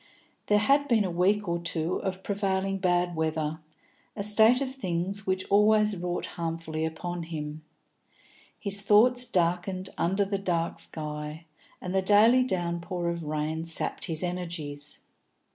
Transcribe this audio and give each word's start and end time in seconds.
There 0.47 0.57
had 0.57 0.87
been 0.87 1.05
a 1.05 1.11
week 1.11 1.47
or 1.47 1.59
two 1.59 1.97
of 1.97 2.23
prevailing 2.23 2.79
bad 2.79 3.15
weather, 3.15 3.59
a 4.15 4.23
state 4.23 4.59
of 4.59 4.73
things 4.73 5.27
which 5.27 5.45
always 5.51 5.95
wrought 5.95 6.25
harmfully 6.25 6.85
upon 6.85 7.21
him; 7.21 7.61
his 8.59 8.81
thoughts 8.81 9.25
darkened 9.25 9.89
under 9.99 10.25
the 10.25 10.39
dark 10.39 10.79
sky, 10.79 11.45
and 11.79 11.93
the 11.93 12.01
daily 12.01 12.41
downpour 12.43 13.09
of 13.09 13.25
rain 13.25 13.63
sapped 13.63 14.05
his 14.05 14.23
energies. 14.23 15.05